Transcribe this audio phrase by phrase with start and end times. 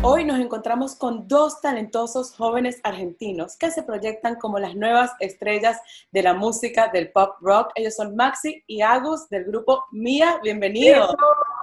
[0.00, 5.80] Hoy nos encontramos con dos talentosos jóvenes argentinos que se proyectan como las nuevas estrellas
[6.12, 7.72] de la música del pop rock.
[7.74, 10.38] Ellos son Maxi y Agus del grupo Mía.
[10.40, 11.16] Bienvenidos.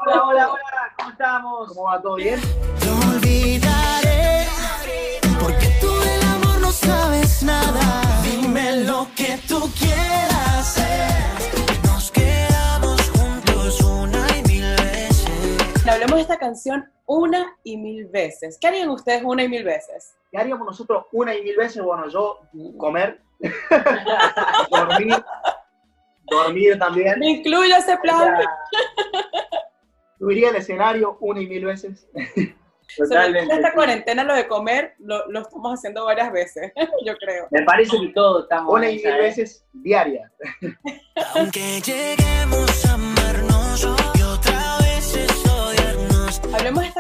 [0.05, 1.68] Hola, hola, hola, ¿cómo estamos?
[1.70, 2.41] ¿Cómo va todo bien?
[2.82, 4.47] Te olvidaré,
[5.39, 8.02] porque tú del amor no sabes nada.
[8.21, 11.54] Dime lo que tú quieras hacer.
[15.88, 18.57] Hablemos de esta canción una y mil veces.
[18.60, 20.15] ¿Qué harían ustedes una y mil veces?
[20.32, 21.83] ¿Qué haríamos nosotros una y mil veces?
[21.83, 22.39] Bueno, yo
[22.77, 23.21] comer,
[24.71, 25.24] dormir,
[26.29, 27.19] dormir también.
[27.19, 28.36] Me incluyo ese plan.
[30.18, 32.08] Subiría el escenario una y mil veces.
[32.97, 36.72] Todo en esta cuarentena lo de comer lo, lo estamos haciendo varias veces,
[37.05, 37.47] yo creo.
[37.52, 39.17] Me parece que todos estamos Una y mil ¿eh?
[39.17, 40.31] veces diaria.
[41.36, 42.94] Aunque lleguemos a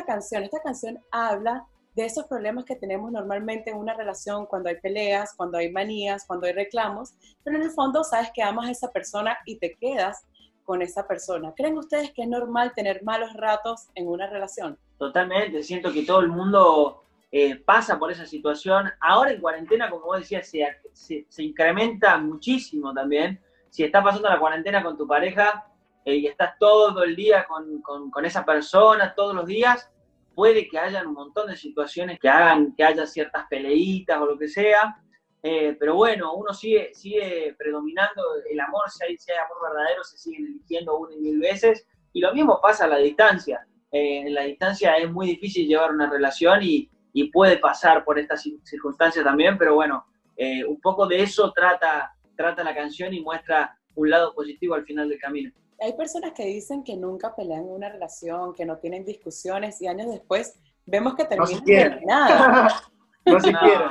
[0.05, 0.43] canción.
[0.43, 5.33] Esta canción habla de esos problemas que tenemos normalmente en una relación cuando hay peleas,
[5.35, 8.91] cuando hay manías, cuando hay reclamos, pero en el fondo sabes que amas a esa
[8.91, 10.25] persona y te quedas
[10.65, 11.53] con esa persona.
[11.55, 14.77] ¿Creen ustedes que es normal tener malos ratos en una relación?
[14.97, 18.91] Totalmente, siento que todo el mundo eh, pasa por esa situación.
[18.99, 23.39] Ahora en cuarentena, como vos decías, se, se- se incrementa muchísimo también.
[23.69, 25.65] Si estás pasando la cuarentena con tu pareja
[26.03, 29.89] eh, y estás todo el día con, con- con esa persona, todos los días,
[30.35, 34.37] puede que haya un montón de situaciones que hagan que haya ciertas peleitas o lo
[34.37, 34.97] que sea.
[35.41, 40.03] Eh, pero bueno, uno sigue, sigue predominando el amor, si hay, si hay amor verdadero,
[40.03, 41.87] se siguen eligiendo una y mil veces.
[42.13, 45.91] Y lo mismo pasa a la distancia eh, en la distancia es muy difícil llevar
[45.91, 46.89] una relación y,
[47.31, 50.05] puede pasar por estas cir- circunstancias también, pero bueno,
[50.35, 54.83] eh, un poco de eso trata, trata la canción y muestra un lado positivo al
[54.83, 55.49] final del camino.
[55.79, 59.87] Hay personas que dicen que nunca pelean en una relación, que no tienen discusiones y
[59.87, 62.69] años después vemos que No terminan en nada.
[63.27, 63.59] No se No.
[63.59, 63.87] quieren.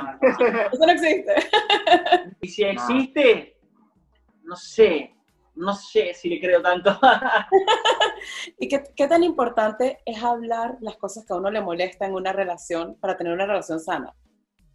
[0.71, 1.33] Eso no existe.
[2.41, 3.57] Y si existe,
[4.43, 5.13] no sé,
[5.55, 6.97] no sé si le creo tanto.
[8.59, 12.13] ¿Y qué, qué tan importante es hablar las cosas que a uno le molesta en
[12.13, 14.13] una relación para tener una relación sana?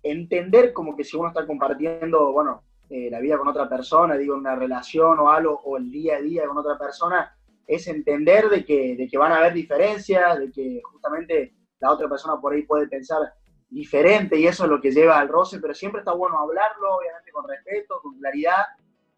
[0.02, 4.34] Entender como que si uno está compartiendo, bueno, eh, la vida con otra persona, digo,
[4.34, 7.32] una relación o algo, o el día a día con otra persona,
[7.64, 12.08] es entender de que, de que van a haber diferencias, de que justamente la otra
[12.08, 13.32] persona por ahí puede pensar
[13.68, 17.30] diferente y eso es lo que lleva al roce, pero siempre está bueno hablarlo, obviamente
[17.30, 18.66] con respeto, con claridad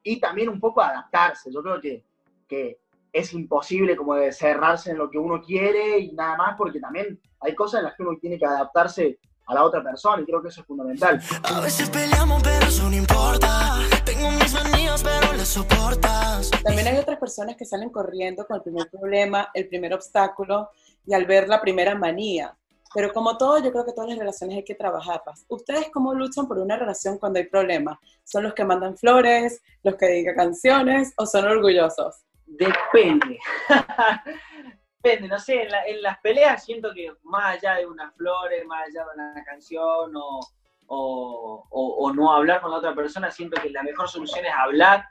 [0.03, 1.51] y también un poco adaptarse.
[1.51, 2.05] Yo creo que,
[2.47, 2.79] que
[3.11, 7.19] es imposible como de cerrarse en lo que uno quiere y nada más, porque también
[7.41, 10.43] hay cosas en las que uno tiene que adaptarse a la otra persona y creo
[10.43, 11.21] que eso es fundamental.
[11.43, 13.79] A veces peleamos, pero eso no importa.
[14.05, 16.51] Tengo mis manías, pero las soportas.
[16.63, 20.71] También hay otras personas que salen corriendo con el primer problema, el primer obstáculo
[21.07, 22.57] y al ver la primera manía.
[22.95, 25.47] Pero como todo, yo creo que todas las relaciones hay que trabajarlas.
[25.49, 27.99] ¿Ustedes cómo luchan por una relación cuando hay problemas?
[28.23, 32.23] ¿Son los que mandan flores, los que dedican canciones o son orgullosos?
[32.47, 33.39] Depende.
[35.03, 38.65] Depende, no sé, en, la- en las peleas siento que más allá de unas flores,
[38.67, 40.41] más allá de una canción o,
[40.87, 45.05] o- o- no hablar con la otra persona, siento que la mejor solución es hablar.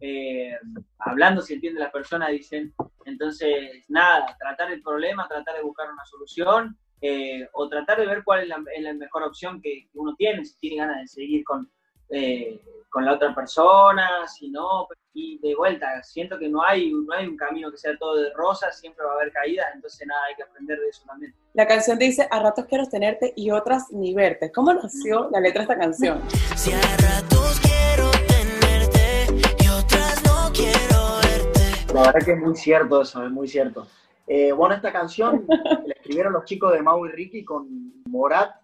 [0.00, 0.52] eh,
[1.00, 2.72] hablando se entiende la persona, dicen.
[3.04, 8.22] Entonces, nada, tratar el problema, tratar de buscar una solución eh, o tratar de ver
[8.22, 11.42] cuál es la, es la mejor opción que uno tiene, si tiene ganas de seguir
[11.44, 11.68] con,
[12.10, 17.12] eh, con la otra persona, si no, y de vuelta, siento que no hay, no
[17.12, 20.20] hay un camino que sea todo de rosas, siempre va a haber caídas, entonces nada,
[20.28, 21.34] hay que aprender de eso también.
[21.54, 24.52] La canción dice, a ratos quiero tenerte y otras ni verte.
[24.52, 26.22] ¿Cómo nació la letra de esta canción?
[26.56, 29.26] Si a ratos quiero tenerte
[29.62, 31.92] y otras no quiero verte.
[31.92, 33.86] La verdad que es muy cierto eso, es muy cierto.
[34.26, 35.46] Eh, bueno, esta canción
[35.86, 38.54] la escribieron los chicos de Mau y Ricky con Morat,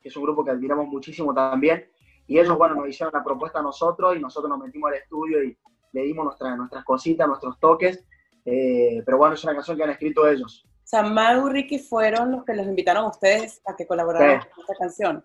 [0.00, 1.86] que es un grupo que admiramos muchísimo también.
[2.28, 5.42] Y ellos, bueno, nos hicieron la propuesta a nosotros y nosotros nos metimos al estudio
[5.42, 5.58] y
[5.92, 8.04] le dimos nuestras nuestras cositas, nuestros toques.
[8.44, 10.64] Eh, pero bueno, es una canción que han escrito ellos.
[10.66, 14.42] O sea, Mau y Ricky fueron los que los invitaron a ustedes a que colaboraran
[14.42, 14.48] Sí.
[14.54, 15.24] con esta canción.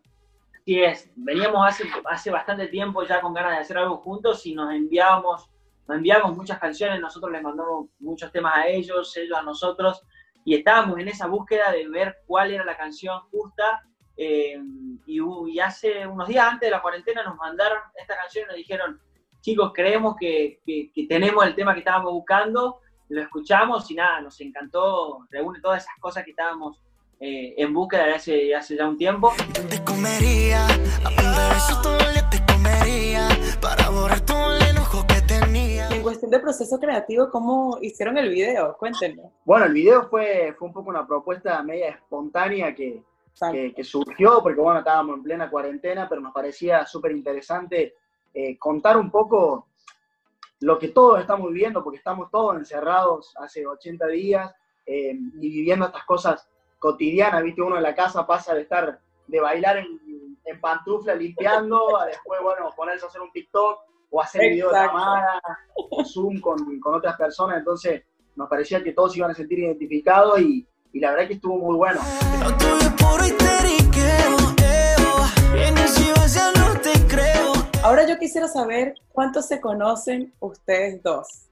[0.61, 4.55] Así es, veníamos hace, hace bastante tiempo ya con ganas de hacer algo juntos y
[4.55, 5.49] nos enviábamos,
[5.87, 10.01] nos enviamos muchas canciones, nosotros les mandamos muchos temas a ellos, ellos a nosotros,
[10.45, 13.83] y estábamos en esa búsqueda de ver cuál era la canción justa.
[14.17, 14.59] Eh,
[15.05, 19.01] y, hace unos días antes de la cuarentena nos mandaron esta canción y nos dijeron,
[19.41, 22.79] chicos, creemos que, que- que tenemos el tema que estábamos buscando,
[23.09, 26.79] lo escuchamos y nada, nos encantó, reúne todas esas cosas que estábamos
[27.19, 29.33] eh, en búsqueda de hace, ya un tiempo.
[29.69, 30.65] Te comería,
[36.03, 38.75] cuestión de proceso creativo, ¿cómo hicieron el video?
[38.77, 39.23] Cuéntenme.
[39.45, 43.01] Bueno, el video fue, fue un poco una propuesta media espontánea que,
[43.51, 47.95] que, que surgió, porque bueno, estábamos en plena cuarentena, pero nos parecía súper interesante
[48.33, 49.67] eh, contar un poco
[50.59, 54.51] lo que todos estamos viviendo, porque estamos todos encerrados hace 80 días
[54.85, 56.49] eh, y viviendo estas cosas
[56.79, 59.99] cotidianas, viste, uno en la casa pasa de estar, de bailar en,
[60.45, 65.41] en pantufla limpiando, a después, bueno, ponerse a hacer un TikTok o hacer videollamada,
[66.05, 68.03] Zoom con, con otras personas, entonces
[68.35, 71.57] nos parecía que todos se iban a sentir identificados y, y la verdad que estuvo
[71.57, 71.99] muy bueno.
[77.83, 81.49] Ahora yo quisiera saber cuántos se conocen ustedes dos.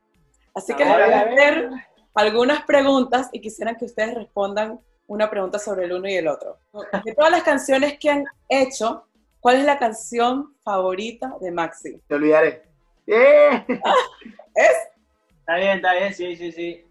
[0.54, 1.70] Así que A les voy a hacer
[2.14, 6.60] algunas preguntas y quisieran que ustedes respondan una pregunta sobre el uno y el otro.
[7.04, 9.06] De todas las canciones que han hecho,
[9.40, 12.00] ¿cuál es la canción favorita de Maxi?
[12.08, 12.64] Te olvidaré.
[13.08, 13.66] ¡Eh!
[14.56, 14.78] ¿Es?
[15.40, 16.86] Está bien, está bien, sí, sí, sí.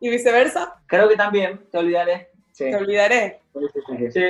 [0.00, 0.80] ¿Y viceversa?
[0.86, 2.30] Creo que también, te olvidaré.
[2.52, 3.40] Sí, Te olvidaré.
[4.12, 4.24] sí.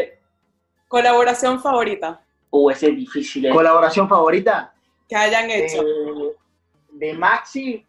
[0.88, 3.46] Colaboración favorita Uh, ese es difícil.
[3.46, 3.50] eh.
[3.50, 4.72] ¿Colaboración favorita?
[5.08, 5.82] que hayan hecho.
[5.82, 6.36] Eh,
[6.92, 7.84] de Maxi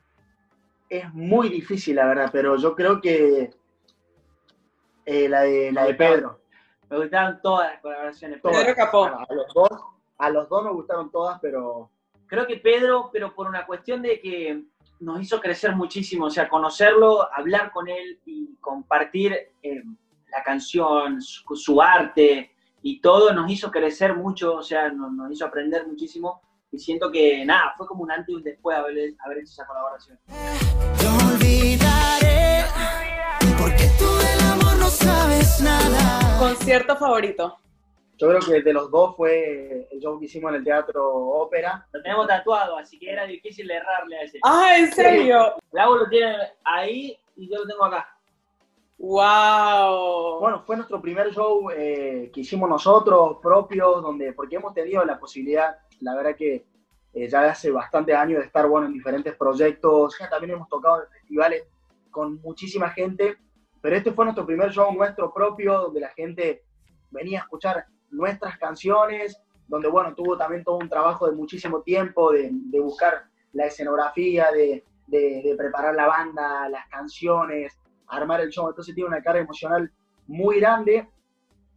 [0.90, 3.50] es muy difícil, la verdad, pero yo creo que
[5.06, 6.42] eh, la, de, la de Pedro.
[6.90, 8.42] Me gustaron todas las colaboraciones.
[8.42, 8.58] Todas.
[8.64, 9.06] Pedro Capó.
[9.06, 9.70] A, a los dos,
[10.18, 11.90] a los dos nos gustaron todas, pero
[12.28, 14.62] Creo que Pedro, pero por una cuestión de que
[15.00, 19.84] nos hizo crecer muchísimo, o sea, conocerlo, hablar con él y compartir eh,
[20.32, 22.52] la canción, su, su arte
[22.82, 26.42] y todo nos hizo crecer mucho, o sea, nos, nos hizo aprender muchísimo
[26.72, 29.66] y siento que nada, fue como un antes y un después haber, haber hecho esa
[29.66, 30.20] colaboración.
[30.28, 32.66] Te olvidaré,
[33.58, 36.38] porque tú del amor no sabes nada.
[36.40, 37.58] Concierto favorito.
[38.18, 41.88] Yo creo que de los dos fue el show que hicimos en el Teatro Ópera.
[41.92, 44.40] Lo tenemos tatuado, así que era difícil errarle a ese.
[44.44, 45.54] Ah, ¿en serio?
[45.72, 48.18] Lago lo tiene ahí y yo lo tengo acá.
[48.98, 50.40] ¡Wow!
[50.40, 55.20] Bueno, fue nuestro primer show eh, que hicimos nosotros propios, donde, porque hemos tenido la
[55.20, 56.66] posibilidad, la verdad que
[57.14, 61.10] eh, ya hace bastantes años de estar bueno en diferentes proyectos, también hemos tocado en
[61.10, 61.66] festivales
[62.10, 63.38] con muchísima gente,
[63.80, 66.64] pero este fue nuestro primer show nuestro propio, donde la gente
[67.12, 72.32] venía a escuchar nuestras canciones, donde bueno, tuvo también todo un trabajo de muchísimo tiempo,
[72.32, 77.78] de, de buscar la escenografía, de, de- de preparar la banda, las canciones,
[78.08, 79.92] armar el show, entonces tiene una carga emocional
[80.28, 81.08] muy grande,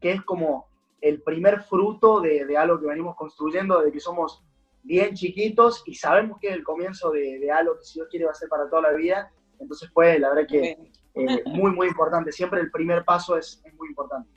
[0.01, 0.67] que es como
[1.01, 4.45] el primer fruto de, de algo que venimos construyendo, de que somos
[4.83, 8.33] bien chiquitos y sabemos que es el comienzo de, algo que si Dios quiere va
[8.33, 10.71] a ser para toda la vida, entonces fue la verdad que
[11.15, 14.29] eh, muy, muy importante, siempre el primer paso es, es muy importante.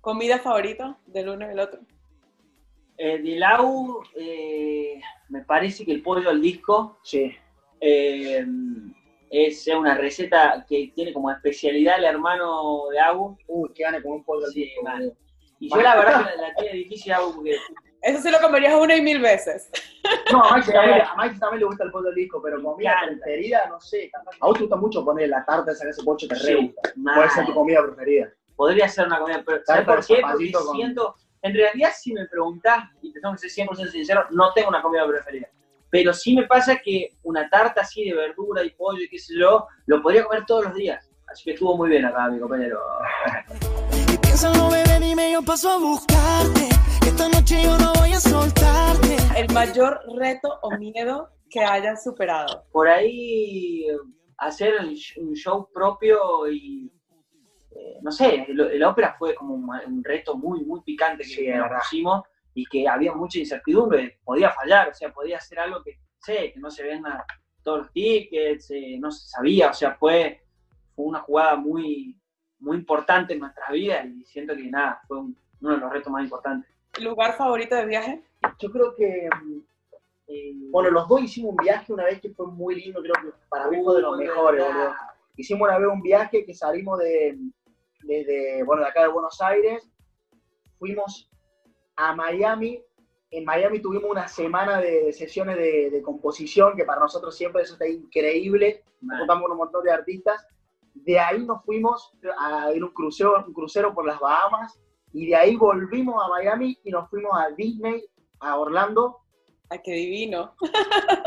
[0.00, 1.80] ¿Comida favorita del uno y del otro?
[2.96, 7.32] Eh, de Lau, eh, me parece que el pollo al disco Sí,
[7.80, 8.44] eh,
[9.30, 13.36] es una receta que tiene como especialidad el hermano de Agu.
[13.46, 14.88] uy, que gane con un pollo al Sí, disco.
[15.60, 17.56] Y yo la verdad que la, la tiene difícil Agu porque
[18.02, 19.70] Eso sí lo comerías una y mil veces.
[20.32, 22.96] No, a Maxi también, a Maxi también le gusta el pollo al disco, pero comida
[23.06, 24.10] preferida, no sé,
[24.40, 27.28] a vos te gusta mucho poner la tarta esa que ese pocho te re gusta.
[27.34, 28.32] ser tu comida preferida.
[28.58, 30.20] Podría ser una comida, pero ¿sabes por qué?
[30.20, 34.24] Porque con- siento, en realidad si me preguntás, y te tengo que ser 100% sincero,
[34.30, 35.46] no tengo una comida preferida.
[35.90, 39.34] Pero sí me pasa que una tarta así de verdura y pollo y qué sé
[39.38, 41.08] yo, lo podría comer todos los días.
[41.28, 42.80] Así que estuvo muy bien acá, mi compañero.
[44.12, 46.68] Y piénsalo, bebé, dime, yo paso a buscarte.
[47.06, 49.16] Esta noche yo no voy a soltarte.
[49.36, 52.64] El mayor reto o miedo que hayan superado.
[52.72, 53.96] Por ahí eh,
[54.38, 54.74] hacer
[55.16, 56.18] un show propio
[56.50, 56.90] y
[57.78, 61.28] eh, no sé, el- la ópera fue como un, un reto muy, muy picante que
[61.30, 62.22] Sí, nos pusimos
[62.54, 66.58] y que había mucha incertidumbre, podía fallar, o sea, podía hacer algo que, sé, que
[66.60, 67.04] no se ven
[67.62, 70.42] todos los tickets, eh, no se sabía, o sea, fue,
[70.96, 72.18] fue una jugada muy,
[72.58, 76.12] muy importante en nuestra vida y siento que nada, fue un- uno de los retos
[76.12, 76.68] más importantes.
[77.00, 78.22] ¿Lugar favorito de viaje?
[78.58, 79.58] Yo creo que, mm,
[80.28, 83.30] eh, bueno, los dos hicimos un viaje una vez que fue muy lindo, creo que
[83.48, 84.94] para mí fue de los mejores, boludo.
[85.36, 87.38] Hicimos una vez un viaje que salimos de,
[88.02, 89.90] desde, bueno, de acá de Buenos Aires,
[90.78, 91.30] fuimos
[91.96, 92.82] a Miami.
[93.30, 97.74] En Miami tuvimos una semana de sesiones de, de composición, que para nosotros siempre eso
[97.74, 98.82] está increíble.
[99.00, 99.18] Mal.
[99.18, 100.46] juntamos con un montón de artistas.
[100.94, 104.80] De ahí nos fuimos a ir un crucero, un crucero por las Bahamas
[105.12, 108.04] y de ahí volvimos a Miami y nos fuimos a Disney,
[108.40, 109.18] a Orlando.
[109.70, 110.54] Ay, qué divino.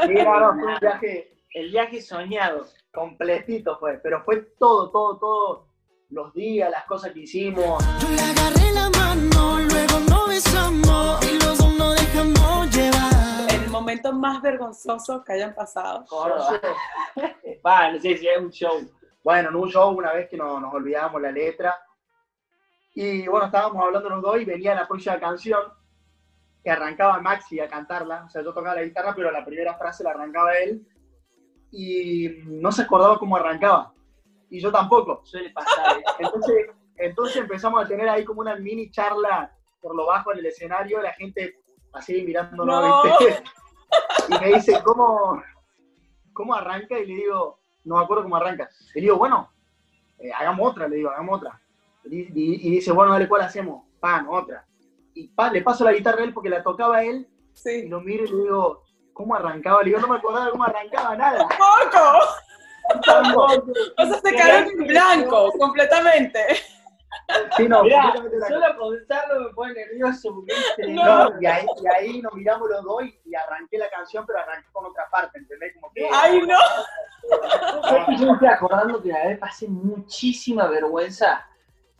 [0.07, 2.65] Y era, no, fue un viaje El viaje soñado.
[2.93, 5.67] completito, fue, pero fue todo, todo, todo,
[6.11, 7.83] los días, las cosas que hicimos.
[8.01, 11.25] Yo le agarré la mano, luego nos besamos.
[11.25, 13.51] Y los dos nos dejamos llevar.
[13.51, 16.05] El momento más vergonzoso que hayan pasado.
[16.05, 16.59] Córdoba.
[17.63, 18.81] No si es un show.
[19.23, 21.75] Bueno, en un show una vez que nos, nos olvidábamos la letra
[22.95, 25.61] Y bueno, estábamos hablando los dos y venía la próxima canción
[26.63, 28.25] que arrancaba Maxi a cantarla.
[28.25, 30.85] O sea, yo tocaba la guitarra, pero la primera frase la arrancaba él.
[31.71, 33.93] Y no se acordaba cómo arrancaba.
[34.51, 35.22] Y yo tampoco.
[35.24, 35.98] Suele pasar.
[35.98, 36.03] ¿eh?
[36.20, 36.67] Entonces,
[36.98, 41.01] entonces empezamos a tener ahí como una mini charla por lo bajo en el escenario,
[41.01, 41.55] la gente
[41.93, 43.03] así mirándonos, No.
[43.03, 43.43] ¿viste?
[44.29, 45.41] Y me dice, ¿cómo,
[46.34, 47.00] ¿cómo arranca?
[47.00, 48.70] Y le digo, no me acuerdo cómo arranca.
[48.93, 49.50] Le digo, bueno,
[50.20, 51.60] eh, hagamos otra, le digo, hagamos otra.
[52.05, 53.84] Y, y- y dice, bueno, dale, ¿cuál hacemos?
[54.00, 54.65] Pan, otra.
[55.13, 57.27] Y pa, le paso la guitarra a él porque la tocaba él,
[57.65, 59.79] y lo miro y le digo, ¿cómo arrancaba?
[59.81, 61.48] Le digo, no me acordaba cómo arrancaba nada.
[61.50, 62.00] ¡Poco!
[63.98, 66.39] O sea, se quedaron en blanco completamente.
[67.57, 68.13] Sí, no, Mirá,
[68.48, 70.43] solo pensarlo me pone nervioso
[70.75, 71.03] tremendo.
[71.03, 74.39] No, y ahí, y ahí nos miramos los dos y, y arranqué la canción, pero
[74.39, 75.74] arranqué con otra parte, ¿entendés?
[75.75, 76.57] Como que, ¡Ay, no!
[77.83, 81.45] ¿Sabes que Yo me estoy acordando que una vez pasé muchísima vergüenza.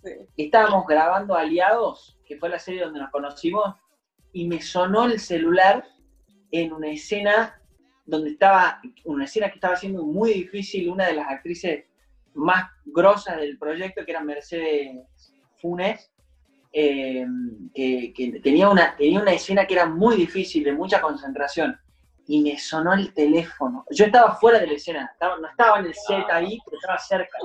[0.04, 0.12] Sí.
[0.38, 3.76] Estábamos grabando Aliados, que fue la serie donde nos conocimos,
[4.34, 5.86] y me sonó el celular
[6.52, 7.61] en una escena
[8.12, 11.86] donde estaba, una escena que estaba siendo muy difícil, una de las actrices
[12.34, 14.98] más grosas del proyecto, que era Mercedes
[15.62, 16.12] Funes,
[16.74, 17.26] eh,
[17.74, 21.78] que, que tenía, una, tenía una escena que era muy difícil, de mucha concentración,
[22.28, 23.86] y me sonó el teléfono.
[23.92, 26.98] Yo estaba fuera de la escena, estaba- no estaba en el set ahí, pero estaba
[27.00, 27.38] cerca.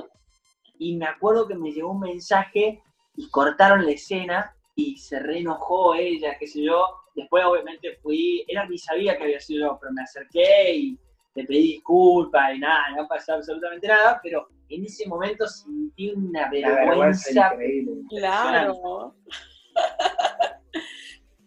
[0.79, 2.81] Y me acuerdo que me llegó un mensaje
[3.15, 6.85] y cortaron la escena y se reenojó ella, qué sé yo.
[7.17, 10.99] Después obviamente fui, ella ni sabía que había sido yo, pero me acerqué y
[11.33, 16.47] le pedí disculpas y nada, no pasó absolutamente nada, pero en ese momento sentí una
[16.51, 17.53] vergüenza vergüenza.
[17.53, 17.93] increíble.
[18.09, 19.15] Claro.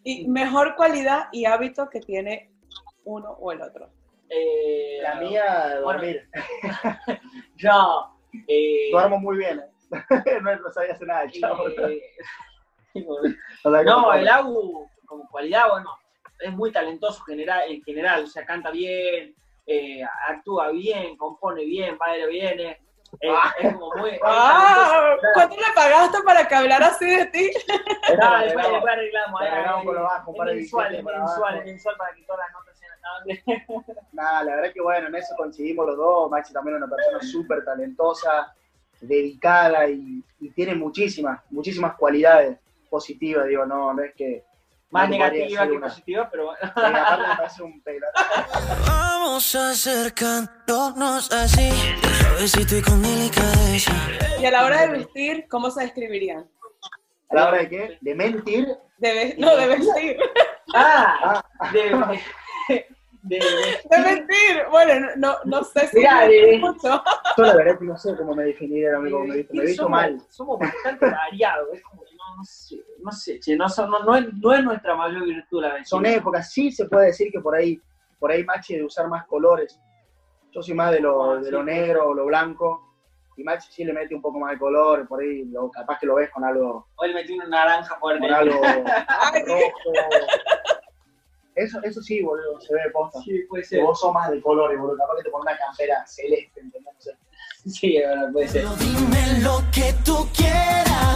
[0.02, 2.50] Y mejor cualidad y hábito que tiene
[3.04, 3.90] uno o el otro.
[4.28, 6.28] Eh, La mía, Bueno, dormir.
[7.56, 8.16] Yo,
[8.48, 9.60] eh, Duermo muy bien.
[9.60, 9.70] ¿eh?
[10.42, 12.02] no, no sabía hacer nada, eh,
[13.84, 15.98] No, el Agu, como cualidad, bueno,
[16.38, 19.34] es muy talentoso general, en general, o sea, canta bien,
[19.66, 22.80] eh, actúa bien, compone bien, eh,
[23.20, 23.52] eh, Ah.
[23.58, 24.12] es como muy...
[24.22, 25.16] ¡Ah!
[25.34, 27.50] ¿Cuánto le pagaste para que hablara así de ti?
[28.22, 29.48] Ah, después, después arreglamos, es
[30.44, 34.06] mensual, es mensual, es mensual para que todas las notas sean estables.
[34.12, 36.30] Nada, la verdad que bueno, en eso coincidimos los dos.
[36.30, 38.54] Maxi también es una persona súper talentosa,
[39.00, 43.46] dedicada y, y tiene muchísimas, muchísimas cualidades positivas.
[43.46, 44.44] Digo, no, no es que.
[44.90, 45.86] Más no negativa que una.
[45.86, 46.58] positiva, pero bueno.
[46.64, 47.82] Aparte me parece un.
[48.86, 51.70] Vamos acercándonos así,
[52.20, 53.92] suavecito y con delicadeza.
[54.40, 56.48] Y a la hora de vestir, ¿cómo se describirían?
[57.28, 57.98] A la hora de qué?
[58.00, 58.66] De mentir.
[58.98, 60.16] De ve- no, de vestir.
[60.74, 61.42] Ah,
[61.72, 62.78] de, de,
[63.22, 64.62] de- De vestir.
[64.70, 67.02] Bueno, no, no sé si Mirá, de- mucho.
[67.36, 69.20] Yo la verdad que no sé cómo me definiría, amigo.
[69.24, 70.20] Me, he visto- me he visto mal.
[70.30, 72.02] Somos bastante variados, es como
[72.36, 75.62] no, sé, no sé, che, no, son- no, no es, no es nuestra mayor virtud
[75.62, 77.80] la Son épocas, sí se puede decir que por ahí,
[78.18, 79.78] por ahí Maxi de usar más colores.
[80.52, 81.50] Yo soy más de lo, Ah, de sí.
[81.50, 82.86] lo negro o lo blanco.
[83.36, 86.06] Y Maxi sí le mete un poco más de color, por ahí lo, capaz que
[86.06, 88.26] lo ves con algo, Hoy le metí una naranja fuerte.
[88.26, 88.60] con algo
[89.46, 89.70] rojo.
[91.54, 93.20] Eso, eso sí, boludo, se ve de posta.
[93.22, 93.82] Sí, puede Que ser.
[93.82, 94.96] vos sos más de colores, boludo.
[94.96, 96.82] Capaz que te pones una campera celeste, ¿entendés?
[96.94, 97.16] No sé.
[97.68, 98.62] Sí, es verdad, puede ser.
[98.62, 101.09] Pero dime lo que tú quieras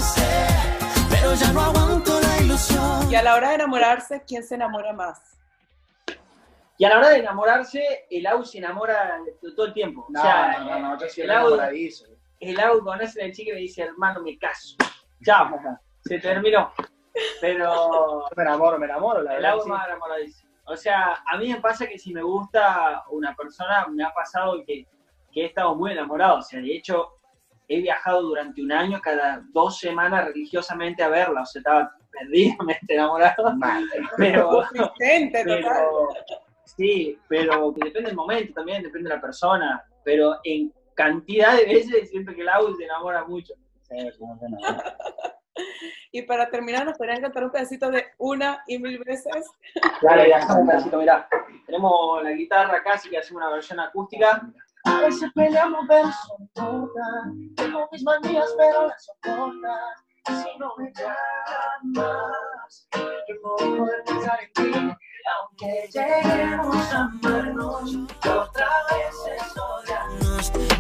[1.35, 3.11] ya no aguanto la ilusión.
[3.11, 5.37] Y a la hora de enamorarse, ¿quién se enamora más?
[6.79, 10.07] Y a la hora de enamorarse, el Au se enamora de todo el tiempo.
[10.11, 12.05] No, o sea, no, no, no, yo soy el Au, enamoradizo.
[12.41, 14.77] el Au conoce a la chica y me dice, hermano, me caso.
[15.25, 15.51] Chao,
[16.05, 16.73] se terminó.
[17.41, 17.73] Pero
[18.31, 19.53] Yo me enamoro, me enamoro, la el verdad.
[19.53, 19.63] Au sí.
[19.63, 20.47] es más enamoradizo.
[20.67, 24.63] O sea, a mí me pasa que si me gusta una persona, me ha pasado
[24.67, 24.87] que,
[25.33, 26.39] que he estado muy enamorado.
[26.39, 27.19] O sea, de hecho,
[27.69, 31.43] he viajado durante un año cada dos semanas religiosamente a verla.
[31.43, 33.55] O sea, estaba perdidamente enamorado.
[34.17, 34.63] Pero,
[34.99, 36.09] pero
[36.65, 39.85] sí, pero depende del momento también, depende de la persona.
[40.05, 43.55] Pero en cantidad de veces siento que el Au se enamora mucho.
[43.83, 44.39] Sí, no.
[46.11, 49.51] Y para terminar, ¿nos podrían cantar un pedacito de una y mil veces?
[50.01, 51.29] Dale, ya un pedacito, mirá.
[51.67, 54.43] Tenemos la guitarra acá, así que hacemos una versión acústica.
[54.85, 57.01] A veces peleamos, pero importa.
[57.57, 60.05] Tengo mis manías, pero las soportas.
[60.29, 62.89] Y si no me llamas,
[63.29, 64.97] yo poder pensar en ti.
[65.41, 70.74] Aunque lleguemos a amarnos, otra vez es